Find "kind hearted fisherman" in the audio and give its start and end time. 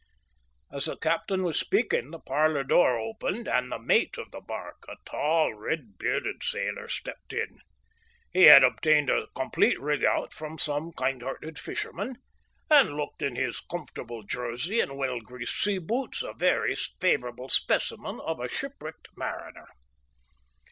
10.91-12.15